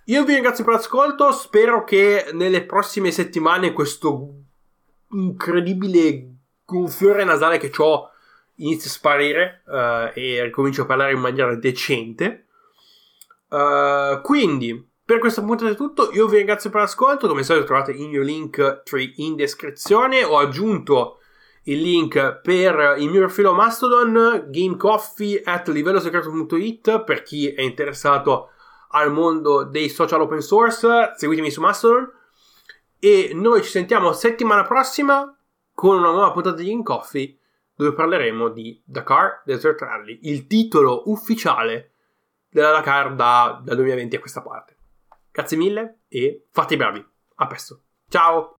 [0.06, 4.34] Io vi ringrazio per l'ascolto, spero che nelle prossime settimane questo
[5.10, 6.34] incredibile
[6.64, 8.10] gonfiore nasale che ho
[8.56, 12.46] inizia a sparire uh, e ricomincio a parlare in maniera decente.
[13.48, 16.10] Uh, quindi, per questa puntata è tutto.
[16.12, 17.28] Io vi ringrazio per l'ascolto.
[17.28, 18.82] Come sempre trovate il mio link
[19.16, 20.24] in descrizione.
[20.24, 21.20] Ho aggiunto
[21.64, 28.50] il link per il mio profilo Mastodon, gamecoffee at livellosecreto.it per chi è interessato
[28.90, 31.12] al mondo dei social open source.
[31.16, 32.10] Seguitemi su Mastodon.
[32.98, 35.36] E noi ci sentiamo settimana prossima
[35.74, 37.38] con una nuova puntata di Game Coffee
[37.76, 41.90] dove parleremo di Dakar Desert Rally, il titolo ufficiale
[42.48, 44.73] della Dakar da, dal 2020 a questa parte.
[45.34, 47.04] Grazie mille e fate i bravi.
[47.34, 47.82] A presto.
[48.08, 48.52] Ciao!